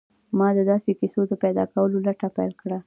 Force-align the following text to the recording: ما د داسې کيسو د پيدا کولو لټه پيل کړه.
ما 0.37 0.47
د 0.57 0.59
داسې 0.71 0.91
کيسو 0.99 1.21
د 1.27 1.33
پيدا 1.43 1.63
کولو 1.73 1.97
لټه 2.07 2.27
پيل 2.37 2.51
کړه. 2.61 2.77